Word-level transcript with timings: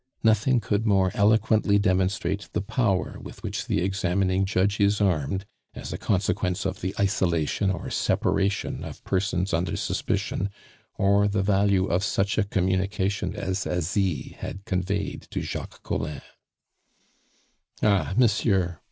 Nothing 0.23 0.59
could 0.59 0.83
more 0.83 1.11
eloquently 1.13 1.77
demonstrate 1.77 2.49
the 2.53 2.61
power 2.63 3.19
with 3.21 3.43
which 3.43 3.67
the 3.67 3.81
examining 3.81 4.45
judge 4.45 4.79
is 4.79 4.99
armed, 4.99 5.45
as 5.75 5.93
a 5.93 5.97
consequence 5.99 6.65
of 6.65 6.81
the 6.81 6.95
isolation 6.99 7.69
or 7.69 7.91
separation 7.91 8.83
of 8.83 9.03
persons 9.03 9.53
under 9.53 9.75
suspicion, 9.77 10.49
or 10.95 11.27
the 11.27 11.43
value 11.43 11.85
of 11.85 12.03
such 12.03 12.39
a 12.39 12.43
communication 12.43 13.35
as 13.35 13.67
Asie 13.67 14.35
had 14.39 14.65
conveyed 14.65 15.27
to 15.29 15.39
Jacques 15.43 15.83
Collin. 15.83 16.21
"Ah, 17.83 18.15
monsieur!" 18.17 18.79